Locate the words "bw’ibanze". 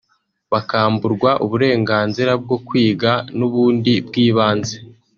4.07-4.75